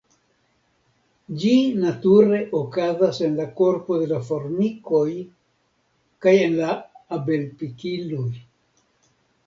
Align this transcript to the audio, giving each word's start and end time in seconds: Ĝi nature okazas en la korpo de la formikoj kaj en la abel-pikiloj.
Ĝi 1.41 1.51
nature 1.83 2.39
okazas 2.61 3.21
en 3.29 3.37
la 3.41 3.47
korpo 3.61 3.99
de 4.05 4.09
la 4.15 4.19
formikoj 4.33 5.05
kaj 6.27 6.37
en 6.49 6.61
la 6.65 6.75
abel-pikiloj. 7.21 8.31